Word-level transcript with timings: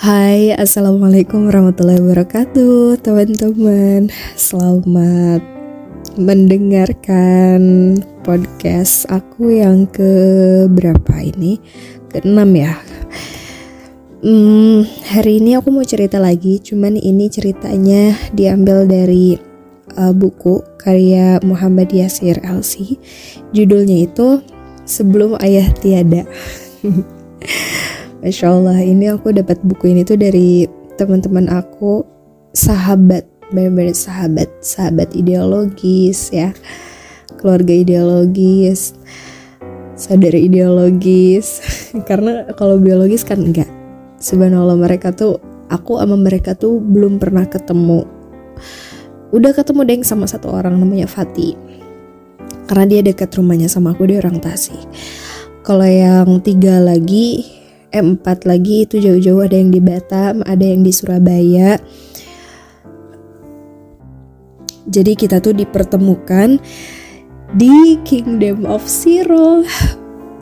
Hai, 0.00 0.56
Assalamualaikum 0.56 1.52
warahmatullahi 1.52 2.00
wabarakatuh 2.00 3.04
Teman-teman, 3.04 4.08
selamat 4.32 5.44
mendengarkan 6.16 7.60
podcast 8.24 9.04
aku 9.12 9.60
yang 9.60 9.84
ke 9.84 10.08
berapa 10.72 11.20
ini? 11.20 11.60
Keenam 12.08 12.48
ya. 12.56 12.80
Hmm, 14.24 14.88
Hari 14.88 15.44
ini 15.44 15.60
aku 15.60 15.68
mau 15.68 15.84
cerita 15.84 16.16
lagi 16.16 16.64
Cuman 16.64 16.96
ini 16.96 17.28
ceritanya 17.28 18.16
diambil 18.32 18.88
dari 18.88 19.36
uh, 20.00 20.16
buku 20.16 20.64
karya 20.80 21.44
Muhammad 21.44 21.92
Yasir 21.92 22.40
Elsi. 22.40 22.96
Judulnya 23.52 24.08
itu 24.08 24.40
Sebelum 24.88 25.36
Ayah 25.44 25.68
Tiada 25.76 26.24
Masya 28.20 28.46
Allah 28.52 28.78
ini 28.84 29.08
aku 29.08 29.32
dapat 29.32 29.56
buku 29.64 29.96
ini 29.96 30.04
tuh 30.04 30.20
dari 30.20 30.68
teman-teman 31.00 31.48
aku 31.48 32.04
sahabat 32.52 33.24
benar-benar 33.50 33.96
sahabat 33.96 34.46
sahabat 34.60 35.10
ideologis 35.16 36.30
ya 36.30 36.52
keluarga 37.40 37.72
ideologis 37.72 38.94
saudara 40.00 40.40
ideologis. 40.40 41.60
Karena 42.08 42.48
kalau 42.56 42.80
biologis 42.80 43.22
kan 43.22 43.44
enggak. 43.44 43.68
Subhanallah 44.16 44.80
mereka 44.80 45.12
tuh 45.12 45.36
aku 45.68 46.00
sama 46.00 46.16
mereka 46.16 46.56
tuh 46.56 46.80
belum 46.80 47.20
pernah 47.20 47.44
ketemu. 47.44 48.08
Udah 49.30 49.52
ketemu 49.54 49.80
deng 49.86 50.02
sama 50.02 50.24
satu 50.24 50.50
orang 50.50 50.80
namanya 50.80 51.06
Fatih. 51.06 51.54
Karena 52.66 52.88
dia 52.88 53.00
dekat 53.04 53.30
rumahnya 53.36 53.68
sama 53.68 53.92
aku 53.92 54.08
dia 54.08 54.18
orang 54.24 54.40
Tasik. 54.40 54.80
Kalau 55.60 55.86
yang 55.86 56.40
tiga 56.40 56.80
lagi 56.80 57.59
eh, 57.90 58.02
empat 58.02 58.46
lagi 58.46 58.86
itu 58.86 59.02
jauh-jauh 59.02 59.42
ada 59.44 59.58
yang 59.58 59.74
di 59.74 59.82
Batam 59.82 60.42
ada 60.46 60.64
yang 60.64 60.86
di 60.86 60.92
Surabaya. 60.94 61.78
Jadi 64.90 65.12
kita 65.14 65.38
tuh 65.38 65.54
dipertemukan 65.54 66.58
di 67.54 67.98
Kingdom 68.02 68.66
of 68.66 68.82
Zero. 68.86 69.62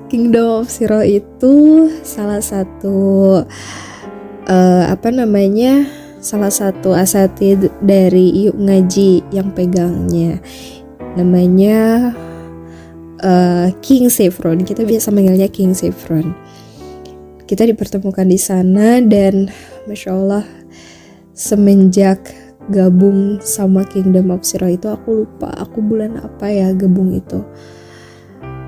Kingdom 0.08 0.64
of 0.64 0.72
Zero 0.72 1.04
itu 1.04 1.88
salah 2.00 2.40
satu 2.40 2.96
uh, 4.48 4.84
apa 4.88 5.08
namanya 5.12 5.84
salah 6.24 6.48
satu 6.48 6.96
asatid 6.96 7.68
dari 7.84 8.48
Yuk 8.48 8.56
Ngaji 8.56 9.28
yang 9.36 9.52
pegangnya. 9.52 10.40
Namanya 11.12 12.12
uh, 13.20 13.68
King 13.84 14.08
Saffron. 14.08 14.64
Kita 14.64 14.86
biasa 14.88 15.12
manggilnya 15.12 15.52
King 15.52 15.76
Saffron 15.76 16.32
kita 17.48 17.64
dipertemukan 17.64 18.28
di 18.28 18.36
sana 18.36 19.00
dan 19.00 19.48
masya 19.88 20.12
Allah 20.12 20.44
semenjak 21.32 22.20
gabung 22.68 23.40
sama 23.40 23.88
Kingdom 23.88 24.28
of 24.28 24.44
Zero 24.44 24.68
itu 24.68 24.84
aku 24.92 25.24
lupa 25.24 25.48
aku 25.56 25.80
bulan 25.80 26.20
apa 26.20 26.52
ya 26.52 26.76
gabung 26.76 27.16
itu. 27.16 27.40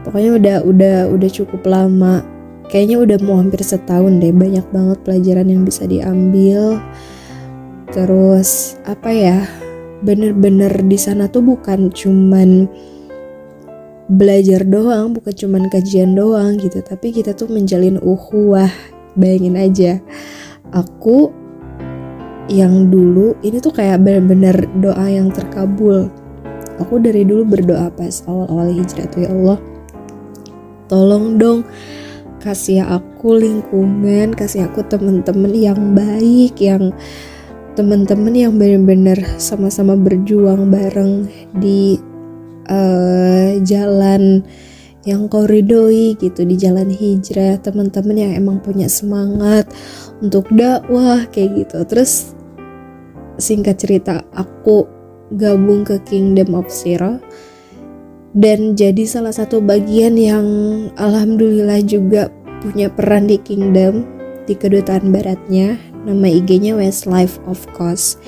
Pokoknya 0.08 0.40
udah 0.40 0.56
udah 0.64 0.96
udah 1.12 1.28
cukup 1.28 1.60
lama. 1.68 2.24
Kayaknya 2.72 2.96
udah 3.04 3.18
mau 3.20 3.36
hampir 3.36 3.60
setahun 3.60 4.16
deh 4.16 4.32
banyak 4.32 4.64
banget 4.72 4.98
pelajaran 5.04 5.52
yang 5.52 5.62
bisa 5.68 5.84
diambil. 5.84 6.80
Terus 7.92 8.80
apa 8.88 9.12
ya 9.12 9.44
bener-bener 10.00 10.72
di 10.88 10.96
sana 10.96 11.28
tuh 11.28 11.44
bukan 11.44 11.92
cuman 11.92 12.64
belajar 14.10 14.66
doang 14.66 15.14
bukan 15.14 15.30
cuman 15.30 15.70
kajian 15.70 16.18
doang 16.18 16.58
gitu. 16.58 16.82
Tapi 16.82 17.14
kita 17.14 17.30
tuh 17.38 17.46
menjalin 17.46 18.02
uhuwah 18.02 18.70
bayangin 19.14 19.54
aja. 19.54 19.92
Aku 20.74 21.30
yang 22.50 22.90
dulu 22.90 23.38
ini 23.46 23.62
tuh 23.62 23.70
kayak 23.70 24.02
bener-bener 24.02 24.66
doa 24.82 25.06
yang 25.06 25.30
terkabul. 25.30 26.10
Aku 26.82 26.98
dari 26.98 27.22
dulu 27.22 27.46
berdoa 27.46 27.92
pas 27.94 28.26
awal-awal 28.26 28.74
hijrah 28.74 29.06
tuh 29.06 29.22
ya 29.22 29.30
Allah. 29.30 29.58
Tolong 30.90 31.38
dong 31.38 31.62
kasih 32.40 32.82
aku 32.82 33.36
lingkungan 33.36 34.32
kasih 34.32 34.64
aku 34.66 34.80
temen-temen 34.88 35.52
yang 35.52 35.92
baik 35.92 36.56
yang 36.56 36.88
temen-temen 37.76 38.32
yang 38.32 38.56
bener-bener 38.56 39.20
sama-sama 39.36 39.92
berjuang 39.92 40.72
bareng 40.72 41.28
di 41.60 42.00
uh, 42.70 43.58
jalan 43.66 44.46
yang 45.08 45.32
kau 45.32 45.48
gitu 45.48 46.40
di 46.44 46.56
jalan 46.60 46.92
hijrah 46.92 47.56
teman-teman 47.64 48.16
yang 48.16 48.32
emang 48.36 48.60
punya 48.60 48.84
semangat 48.84 49.64
untuk 50.20 50.44
dakwah 50.52 51.24
kayak 51.32 51.64
gitu. 51.64 51.80
Terus 51.88 52.36
singkat 53.40 53.80
cerita 53.80 54.20
aku 54.36 54.84
gabung 55.32 55.88
ke 55.88 55.96
Kingdom 56.04 56.52
of 56.52 56.68
Zero 56.68 57.16
dan 58.36 58.76
jadi 58.76 59.08
salah 59.08 59.32
satu 59.32 59.64
bagian 59.64 60.20
yang 60.20 60.46
alhamdulillah 61.00 61.80
juga 61.80 62.28
punya 62.60 62.92
peran 62.92 63.24
di 63.24 63.40
Kingdom 63.40 64.04
di 64.44 64.52
kedutaan 64.52 65.10
baratnya. 65.10 65.80
Nama 66.00 66.28
IG-nya 66.32 66.76
Westlife 66.76 67.40
of 67.48 67.64
Course. 67.72 68.20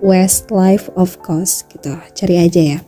Westlife 0.00 0.88
of 0.96 1.16
Course 1.24 1.64
gitu. 1.68 1.96
Cari 2.16 2.36
aja 2.40 2.62
ya 2.76 2.80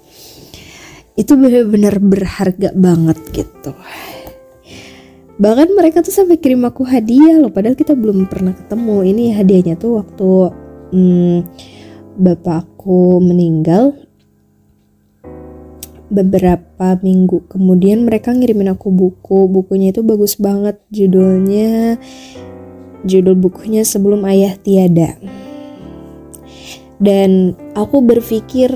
itu 1.12 1.32
benar-benar 1.36 2.00
berharga 2.00 2.72
banget 2.72 3.18
gitu. 3.32 3.72
Bahkan 5.42 5.68
mereka 5.74 6.04
tuh 6.04 6.14
sampai 6.14 6.38
kirim 6.38 6.62
aku 6.62 6.86
hadiah 6.86 7.40
loh 7.40 7.50
padahal 7.50 7.76
kita 7.76 7.98
belum 7.98 8.30
pernah 8.30 8.54
ketemu. 8.54 8.96
Ini 9.10 9.24
hadiahnya 9.36 9.74
tuh 9.80 10.04
waktu 10.04 10.30
hmm, 10.94 11.38
bapak 12.20 12.68
aku 12.68 13.18
meninggal. 13.20 13.96
Beberapa 16.12 17.00
minggu 17.00 17.48
kemudian 17.48 18.04
mereka 18.04 18.36
ngirimin 18.36 18.76
aku 18.76 18.92
buku. 18.92 19.48
Bukunya 19.48 19.90
itu 19.90 20.04
bagus 20.04 20.36
banget 20.36 20.76
judulnya 20.92 21.96
judul 23.02 23.34
bukunya 23.34 23.82
sebelum 23.82 24.22
ayah 24.30 24.54
tiada. 24.60 25.18
Dan 27.02 27.58
aku 27.74 27.98
berpikir 27.98 28.70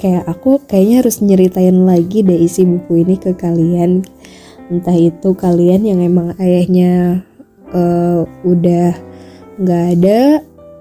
kayak 0.00 0.24
aku 0.26 0.60
kayaknya 0.64 1.04
harus 1.04 1.22
nyeritain 1.22 1.84
lagi 1.86 2.22
deh 2.24 2.36
isi 2.36 2.66
buku 2.66 3.06
ini 3.06 3.16
ke 3.18 3.34
kalian. 3.34 4.04
Entah 4.72 4.96
itu 4.96 5.36
kalian 5.36 5.84
yang 5.84 6.00
emang 6.00 6.32
ayahnya 6.40 7.22
uh, 7.70 8.24
udah 8.42 8.96
nggak 9.60 9.84
ada 9.98 10.20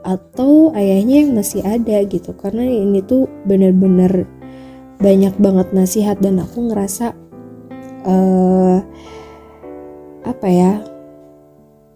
atau 0.03 0.72
ayahnya 0.75 1.28
yang 1.28 1.31
masih 1.35 1.62
ada 1.63 2.03
gitu. 2.07 2.31
Karena 2.35 2.63
ini 2.63 3.03
tuh 3.03 3.28
bener-bener 3.47 4.25
banyak 5.03 5.35
banget 5.35 5.68
nasihat 5.75 6.18
dan 6.24 6.40
aku 6.40 6.72
ngerasa 6.72 7.12
uh, 8.07 8.80
apa 10.24 10.47
ya 10.47 10.74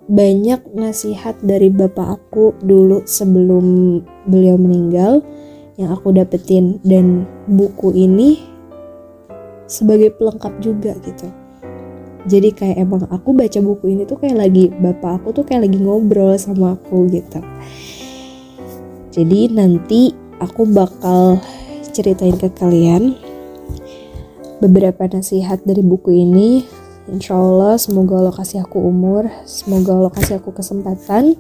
banyak 0.08 0.64
nasihat 0.72 1.36
dari 1.44 1.68
bapak 1.68 2.20
aku 2.20 2.56
dulu 2.64 3.04
sebelum 3.04 4.00
beliau 4.28 4.56
meninggal 4.56 5.20
yang 5.78 5.94
aku 5.94 6.10
dapetin 6.10 6.82
dan 6.82 7.30
buku 7.46 7.94
ini 7.94 8.42
sebagai 9.70 10.12
pelengkap 10.18 10.58
juga 10.58 10.98
gitu. 11.06 11.30
Jadi 12.28 12.50
kayak 12.52 12.78
emang 12.82 13.08
aku 13.08 13.32
baca 13.32 13.60
buku 13.64 13.96
ini 13.96 14.04
tuh 14.04 14.20
kayak 14.20 14.36
lagi 14.36 14.68
bapak 14.74 15.24
aku 15.24 15.32
tuh 15.32 15.44
kayak 15.48 15.70
lagi 15.70 15.80
ngobrol 15.80 16.36
sama 16.36 16.76
aku 16.76 17.08
gitu. 17.08 17.40
Jadi 19.14 19.54
nanti 19.54 20.12
aku 20.42 20.68
bakal 20.68 21.40
ceritain 21.96 22.36
ke 22.36 22.52
kalian 22.52 23.16
beberapa 24.60 25.08
nasihat 25.08 25.62
dari 25.64 25.86
buku 25.86 26.12
ini. 26.12 26.66
Insya 27.08 27.40
Allah 27.40 27.80
semoga 27.80 28.20
Allah 28.20 28.36
kasih 28.36 28.68
aku 28.68 28.84
umur 28.84 29.32
Semoga 29.48 29.96
Allah 29.96 30.12
kasih 30.12 30.44
aku 30.44 30.52
kesempatan 30.52 31.40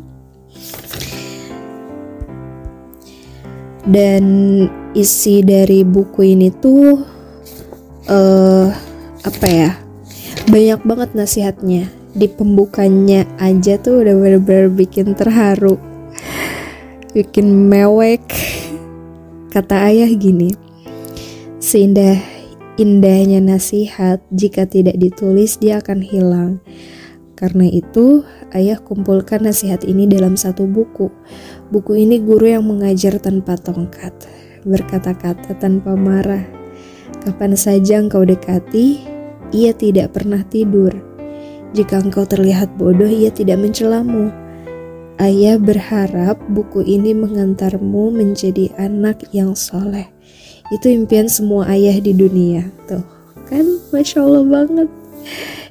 dan 3.88 4.24
isi 4.92 5.42
dari 5.42 5.88
buku 5.88 6.36
ini 6.36 6.51
tuh 6.51 7.01
uh, 8.12 8.68
apa 9.24 9.48
ya 9.48 9.72
banyak 10.48 10.81
banget 10.84 11.10
nasihatnya. 11.16 11.84
Di 12.18 12.25
pembukanya 12.25 13.30
aja 13.38 13.78
tuh 13.78 14.01
udah 14.01 14.18
bener-bener 14.18 14.74
bikin 14.74 15.13
terharu 15.13 15.78
bikin 17.13 17.69
mewek. 17.69 18.25
Kata 19.54 19.89
ayah 19.89 20.10
gini 20.12 20.54
seindah 21.57 22.22
indahnya 22.78 23.42
nasihat 23.42 24.22
jika 24.30 24.69
tidak 24.69 25.01
ditulis 25.01 25.57
dia 25.57 25.81
akan 25.81 26.00
hilang 26.06 26.51
karena 27.38 27.69
itu, 27.69 28.25
ayah 28.57 28.81
kumpulkan 28.81 29.45
nasihat 29.45 29.86
ini 29.86 30.10
dalam 30.10 30.34
satu 30.34 30.66
buku. 30.66 31.13
Buku 31.69 31.94
ini 31.94 32.18
guru 32.18 32.50
yang 32.50 32.66
mengajar 32.66 33.22
tanpa 33.22 33.54
tongkat, 33.62 34.10
berkata-kata 34.66 35.54
tanpa 35.62 35.94
marah. 35.94 36.42
Kapan 37.22 37.54
saja 37.54 38.01
engkau 38.01 38.25
dekati, 38.25 39.06
ia 39.54 39.69
tidak 39.78 40.18
pernah 40.18 40.42
tidur. 40.50 40.89
Jika 41.78 42.01
engkau 42.01 42.25
terlihat 42.25 42.74
bodoh, 42.74 43.06
ia 43.06 43.30
tidak 43.30 43.62
mencelamu. 43.62 44.34
Ayah 45.22 45.62
berharap 45.62 46.42
buku 46.50 46.81
ini 46.89 47.13
mengantarmu 47.13 48.18
menjadi 48.18 48.74
anak 48.81 49.30
yang 49.30 49.54
soleh. 49.54 50.10
Itu 50.74 50.89
impian 50.89 51.30
semua 51.30 51.69
ayah 51.69 52.01
di 52.01 52.18
dunia. 52.18 52.66
Tuh, 52.89 53.06
kan 53.45 53.66
Masya 53.94 54.25
Allah 54.25 54.42
banget. 54.42 54.89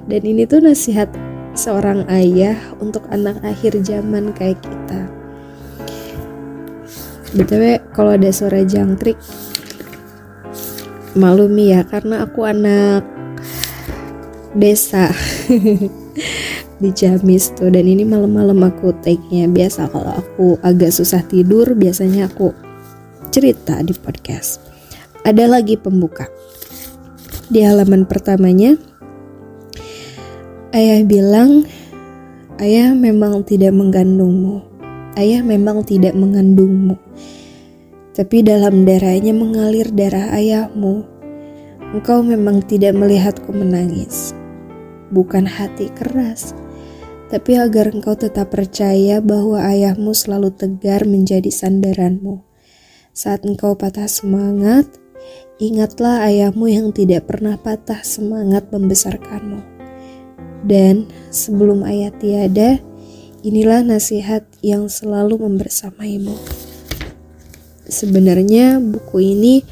Dan 0.07 0.23
ini 0.23 0.47
tuh 0.47 0.63
nasihat 0.63 1.11
seorang 1.57 2.05
ayah 2.13 2.55
untuk 2.79 3.09
anak 3.09 3.41
akhir 3.41 3.81
zaman 3.83 4.37
kayak 4.37 4.61
kita. 4.61 5.01
BTW 7.37 7.81
kalau 7.97 8.15
ada 8.15 8.31
suara 8.31 8.63
jangkrik 8.63 9.19
malumi 11.17 11.73
ya 11.73 11.83
karena 11.89 12.29
aku 12.29 12.45
anak 12.45 13.03
desa. 14.53 15.11
Di 16.77 16.93
Jamis 16.93 17.57
tuh 17.57 17.73
dan 17.73 17.89
ini 17.89 18.05
malam-malam 18.05 18.61
aku 18.61 18.93
take-nya. 19.01 19.49
Biasa 19.49 19.89
kalau 19.89 20.13
aku 20.13 20.47
agak 20.61 20.93
susah 20.93 21.25
tidur 21.25 21.73
biasanya 21.73 22.29
aku 22.29 22.53
cerita 23.33 23.81
di 23.81 23.97
podcast. 23.97 24.61
Ada 25.25 25.49
lagi 25.49 25.81
pembuka. 25.81 26.29
Di 27.49 27.65
halaman 27.65 28.05
pertamanya 28.05 28.77
ayah 30.75 31.07
bilang 31.07 31.63
ayah 32.59 32.97
memang 32.97 33.47
tidak 33.47 33.71
mengandungmu 33.71 34.65
ayah 35.15 35.45
memang 35.47 35.87
tidak 35.87 36.19
mengandungmu 36.19 36.99
tapi 38.17 38.43
dalam 38.43 38.83
darahnya 38.83 39.37
mengalir 39.37 39.93
darah 39.93 40.33
ayahmu 40.35 41.07
engkau 41.95 42.25
memang 42.25 42.65
tidak 42.65 42.97
melihatku 42.97 43.53
menangis 43.53 44.35
bukan 45.15 45.47
hati 45.47 45.93
keras 45.95 46.57
tapi 47.27 47.59
agar 47.59 47.91
engkau 47.91 48.15
tetap 48.15 48.55
percaya 48.55 49.19
bahwa 49.19 49.59
ayahmu 49.59 50.15
selalu 50.15 50.55
tegar 50.55 51.03
menjadi 51.03 51.51
sandaranmu. 51.51 52.47
Saat 53.11 53.43
engkau 53.43 53.75
patah 53.75 54.07
semangat, 54.07 54.87
ingatlah 55.59 56.23
ayahmu 56.23 56.71
yang 56.71 56.89
tidak 56.95 57.27
pernah 57.27 57.59
patah 57.59 58.07
semangat 58.07 58.71
membesarkanmu. 58.71 59.76
Dan 60.67 61.07
sebelum 61.31 61.87
ayah 61.87 62.11
tiada, 62.11 62.83
inilah 63.47 63.87
nasihat 63.87 64.43
yang 64.67 64.91
selalu 64.91 65.47
membersamaimu. 65.47 66.35
Sebenarnya 67.87 68.83
buku 68.83 69.23
ini 69.23 69.63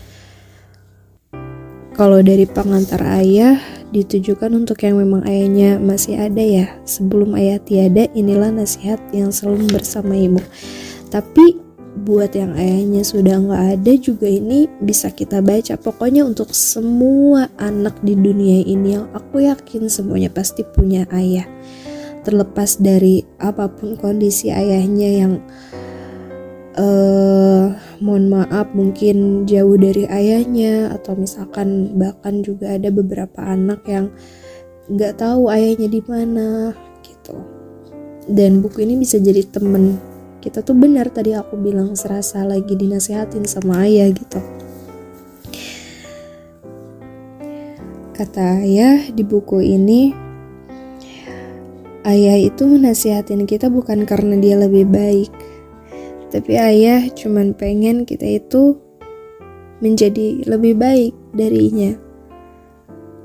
kalau 1.99 2.23
dari 2.23 2.46
pengantar 2.46 3.02
ayah 3.19 3.58
ditujukan 3.94 4.50
untuk 4.55 4.82
yang 4.82 4.99
memang 4.99 5.26
ayahnya 5.26 5.82
masih 5.82 6.19
ada 6.19 6.43
ya. 6.43 6.79
Sebelum 6.87 7.35
ayah 7.38 7.58
tiada, 7.62 8.06
inilah 8.14 8.50
nasihat 8.55 8.99
yang 9.11 9.31
selalu 9.31 9.70
bersama 9.70 10.14
ibu. 10.14 10.43
Tapi 11.11 11.63
buat 11.94 12.35
yang 12.35 12.58
ayahnya 12.58 13.06
sudah 13.06 13.38
nggak 13.38 13.64
ada 13.79 13.93
juga 13.94 14.26
ini 14.26 14.67
bisa 14.82 15.14
kita 15.14 15.38
baca. 15.38 15.79
Pokoknya 15.79 16.26
untuk 16.26 16.50
semua 16.50 17.46
anak 17.62 18.02
di 18.02 18.19
dunia 18.19 18.67
ini 18.67 18.99
yang 18.99 19.06
aku 19.14 19.46
yakin 19.46 19.87
semuanya 19.87 20.29
pasti 20.35 20.67
punya 20.67 21.06
ayah. 21.14 21.46
Terlepas 22.26 22.82
dari 22.82 23.23
apa 23.38 23.70
pun 23.70 23.94
kondisi 23.94 24.50
ayahnya 24.50 25.11
yang 25.23 25.32
uh, 26.79 27.70
mohon 28.02 28.26
maaf 28.31 28.75
mungkin 28.75 29.46
jauh 29.46 29.79
dari 29.79 30.08
ayahnya 30.11 30.91
atau 30.99 31.14
misalkan 31.14 31.94
bahkan 31.94 32.43
juga 32.43 32.75
ada 32.75 32.91
beberapa 32.91 33.38
anak 33.44 33.87
yang 33.87 34.11
nggak 34.91 35.17
tahu 35.17 35.49
ayahnya 35.49 35.88
di 35.88 36.00
mana 36.05 36.76
gitu 37.00 37.37
dan 38.29 38.61
buku 38.61 38.85
ini 38.85 39.00
bisa 39.00 39.17
jadi 39.20 39.44
temen 39.49 39.96
kita 40.44 40.61
tuh 40.61 40.76
benar 40.76 41.08
tadi 41.08 41.32
aku 41.32 41.56
bilang 41.56 41.96
serasa 41.96 42.44
lagi 42.44 42.76
dinasehatin 42.76 43.49
sama 43.49 43.88
ayah 43.88 44.12
gitu 44.12 44.44
kata 48.12 48.61
ayah 48.61 49.08
di 49.08 49.25
buku 49.25 49.64
ini 49.64 50.12
ayah 52.05 52.37
itu 52.37 52.69
menasihatin 52.69 53.49
kita 53.49 53.73
bukan 53.73 54.05
karena 54.05 54.37
dia 54.37 54.61
lebih 54.61 54.85
baik 54.85 55.32
tapi 56.29 56.61
ayah 56.61 57.08
cuman 57.08 57.56
pengen 57.56 58.05
kita 58.05 58.37
itu 58.37 58.76
menjadi 59.79 60.43
lebih 60.46 60.79
baik 60.79 61.14
darinya. 61.35 62.03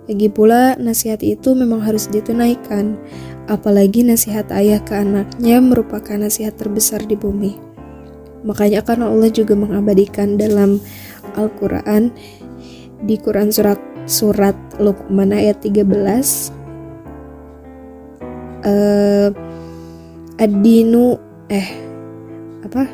Lagi 0.09 0.25
pula 0.25 0.73
nasihat 0.81 1.21
itu 1.21 1.53
memang 1.53 1.85
harus 1.85 2.09
ditunaikan, 2.09 2.97
apalagi 3.45 4.01
nasihat 4.01 4.49
ayah 4.57 4.81
ke 4.81 4.97
anaknya 4.97 5.61
merupakan 5.61 6.17
nasihat 6.17 6.57
terbesar 6.57 7.05
di 7.05 7.13
bumi. 7.13 7.53
Makanya 8.41 8.81
karena 8.81 9.05
Allah 9.05 9.29
juga 9.29 9.53
mengabadikan 9.53 10.33
dalam 10.33 10.81
Al-Quran 11.37 12.09
di 13.05 13.21
Quran 13.21 13.53
surat 13.53 13.77
surat 14.09 14.57
Luqman 14.81 15.29
ayat 15.29 15.61
13 15.61 15.85
uh, 18.65 19.29
ad-dinu 20.41 21.21
eh 21.53 21.69
apa? 22.65 22.89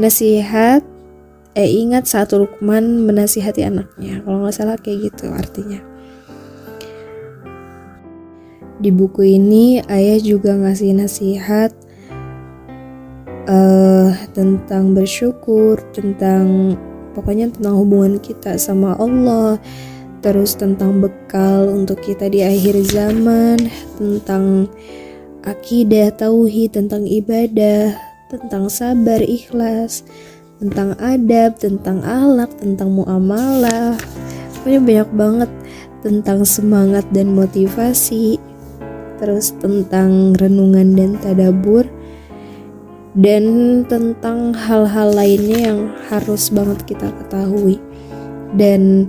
Nasihat 0.00 0.80
eh 1.52 1.68
ingat 1.68 2.08
saat 2.08 2.32
Lukman 2.32 3.04
menasihati 3.04 3.60
anaknya. 3.60 4.24
Kalau 4.24 4.40
nggak 4.40 4.56
salah 4.56 4.80
kayak 4.80 5.12
gitu 5.12 5.28
artinya 5.36 5.95
di 8.80 8.92
buku 8.92 9.36
ini 9.36 9.80
ayah 9.88 10.20
juga 10.20 10.52
ngasih 10.56 10.96
nasihat 10.96 11.72
uh, 13.48 14.12
tentang 14.36 14.92
bersyukur 14.92 15.80
tentang 15.96 16.76
pokoknya 17.16 17.48
tentang 17.52 17.80
hubungan 17.80 18.20
kita 18.20 18.60
sama 18.60 18.96
Allah 19.00 19.56
terus 20.20 20.56
tentang 20.58 21.00
bekal 21.00 21.70
untuk 21.72 22.02
kita 22.04 22.28
di 22.28 22.44
akhir 22.44 22.76
zaman 22.88 23.56
tentang 23.96 24.68
akidah 25.46 26.12
tauhid 26.12 26.74
tentang 26.74 27.06
ibadah 27.06 27.96
tentang 28.26 28.66
sabar, 28.66 29.22
ikhlas, 29.22 30.02
tentang 30.58 30.98
adab, 30.98 31.54
tentang 31.58 32.02
alak, 32.02 32.50
tentang 32.58 32.90
muamalah. 32.90 33.94
Pokoknya 34.58 34.80
banyak 34.82 35.10
banget 35.14 35.50
tentang 36.02 36.42
semangat 36.42 37.06
dan 37.14 37.30
motivasi. 37.34 38.38
Terus 39.16 39.56
tentang 39.56 40.36
renungan 40.36 40.92
dan 40.92 41.16
tadabur 41.20 41.88
dan 43.16 43.44
tentang 43.88 44.52
hal-hal 44.52 45.16
lainnya 45.16 45.72
yang 45.72 45.80
harus 46.12 46.52
banget 46.52 46.84
kita 46.84 47.08
ketahui. 47.24 47.80
Dan 48.52 49.08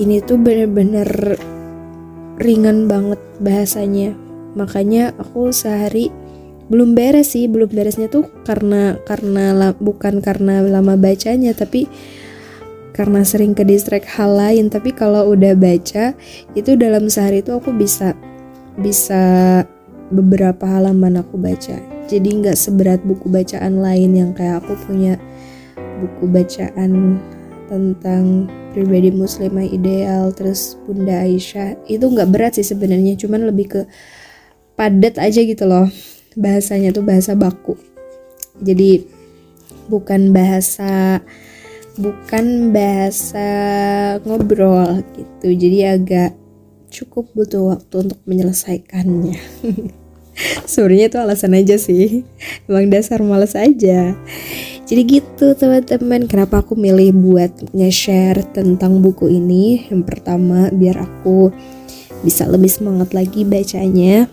ini 0.00 0.20
tuh 0.24 0.40
bener-bener 0.40 1.36
ringan 2.40 2.88
banget 2.88 3.20
bahasanya. 3.40 4.16
Makanya 4.56 5.12
aku 5.20 5.52
sehari 5.52 6.08
belum 6.66 6.98
beres 6.98 7.38
sih 7.38 7.46
belum 7.46 7.70
beresnya 7.70 8.10
tuh 8.10 8.26
karena 8.42 8.98
karena 9.06 9.70
bukan 9.78 10.18
karena 10.18 10.66
lama 10.66 10.98
bacanya 10.98 11.54
tapi 11.54 11.86
karena 12.90 13.22
sering 13.22 13.54
ke 13.54 13.62
distrek 13.62 14.02
hal 14.18 14.34
lain 14.34 14.66
tapi 14.66 14.90
kalau 14.90 15.30
udah 15.30 15.54
baca 15.54 16.18
itu 16.58 16.70
dalam 16.74 17.06
sehari 17.06 17.38
itu 17.38 17.54
aku 17.54 17.70
bisa 17.70 18.18
bisa 18.80 19.64
beberapa 20.12 20.64
halaman 20.68 21.20
aku 21.20 21.40
baca. 21.40 21.78
Jadi 22.06 22.28
nggak 22.42 22.54
seberat 22.54 23.02
buku 23.02 23.26
bacaan 23.26 23.82
lain 23.82 24.14
yang 24.14 24.30
kayak 24.30 24.62
aku 24.62 24.78
punya 24.86 25.18
buku 25.98 26.30
bacaan 26.30 27.18
tentang 27.66 28.46
pribadi 28.70 29.10
muslimah 29.10 29.66
ideal 29.66 30.30
terus 30.30 30.78
bunda 30.86 31.26
Aisyah. 31.26 31.74
Itu 31.90 32.12
nggak 32.12 32.30
berat 32.30 32.52
sih 32.60 32.66
sebenarnya 32.66 33.18
cuman 33.18 33.50
lebih 33.50 33.66
ke 33.66 33.80
padat 34.78 35.18
aja 35.18 35.40
gitu 35.42 35.66
loh. 35.66 35.90
Bahasanya 36.38 36.94
tuh 36.94 37.02
bahasa 37.02 37.34
baku. 37.34 37.74
Jadi 38.62 39.02
bukan 39.90 40.30
bahasa 40.30 41.24
bukan 41.96 42.70
bahasa 42.70 43.48
ngobrol 44.22 45.02
gitu. 45.16 45.48
Jadi 45.56 45.78
agak 45.82 46.45
cukup 46.96 47.28
butuh 47.36 47.76
waktu 47.76 48.08
untuk 48.08 48.20
menyelesaikannya. 48.24 49.36
Sebenarnya 50.70 51.06
itu 51.12 51.18
alasan 51.20 51.56
aja 51.56 51.76
sih. 51.76 52.24
Emang 52.68 52.88
dasar 52.88 53.20
males 53.20 53.56
aja. 53.56 54.16
Jadi 54.84 55.02
gitu 55.04 55.56
teman-teman. 55.56 56.28
Kenapa 56.28 56.64
aku 56.64 56.76
milih 56.76 57.12
buat 57.16 57.52
nge-share 57.72 58.44
tentang 58.52 59.00
buku 59.04 59.28
ini? 59.32 59.88
Yang 59.88 60.02
pertama 60.08 60.68
biar 60.72 61.04
aku 61.04 61.52
bisa 62.24 62.44
lebih 62.48 62.68
semangat 62.68 63.12
lagi 63.12 63.44
bacanya. 63.44 64.28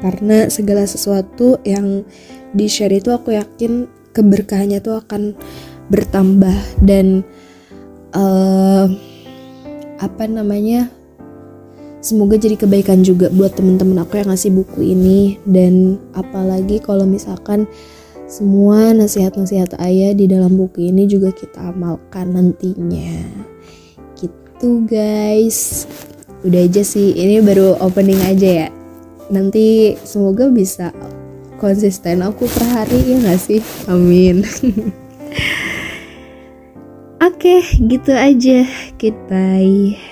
Karena 0.00 0.48
segala 0.48 0.88
sesuatu 0.88 1.60
yang 1.64 2.04
di 2.52 2.66
share 2.68 2.92
itu 2.92 3.12
aku 3.12 3.36
yakin 3.36 3.88
keberkahannya 4.12 4.80
tuh 4.84 5.00
akan 5.00 5.36
bertambah 5.88 6.56
dan 6.84 7.24
uh, 8.16 8.88
apa 10.00 10.24
namanya 10.26 10.90
semoga 12.02 12.36
jadi 12.36 12.58
kebaikan 12.58 13.06
juga 13.06 13.30
buat 13.32 13.54
temen-temen 13.54 14.02
aku 14.02 14.20
yang 14.20 14.28
ngasih 14.28 14.52
buku 14.52 14.92
ini. 14.92 15.38
Dan 15.46 15.96
apalagi 16.12 16.82
kalau 16.82 17.06
misalkan 17.08 17.64
semua 18.26 18.92
nasihat-nasihat 18.92 19.78
ayah 19.80 20.12
di 20.12 20.26
dalam 20.28 20.58
buku 20.58 20.90
ini 20.90 21.08
juga 21.08 21.30
kita 21.32 21.72
amalkan 21.72 22.34
nantinya. 22.34 23.22
Gitu 24.18 24.84
guys. 24.84 25.86
Udah 26.42 26.66
aja 26.66 26.82
sih. 26.82 27.14
Ini 27.14 27.40
baru 27.40 27.78
opening 27.78 28.20
aja 28.26 28.66
ya. 28.66 28.68
Nanti 29.30 29.96
semoga 30.02 30.50
bisa 30.50 30.90
konsisten 31.62 32.26
aku 32.26 32.50
per 32.50 32.66
hari 32.66 32.98
ya 33.06 33.16
gak 33.22 33.40
sih? 33.40 33.62
Amin. 33.86 34.42
Oke, 37.22 37.62
gitu 37.86 38.10
aja. 38.10 38.66
Goodbye. 38.98 40.11